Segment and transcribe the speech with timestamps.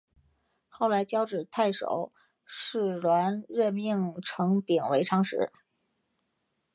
[0.67, 2.11] 后来交趾太守
[2.43, 5.51] 士燮任命程秉为长史。